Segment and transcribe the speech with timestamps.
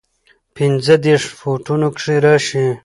[0.55, 2.65] پنځۀدېرش فوټو کښې راشي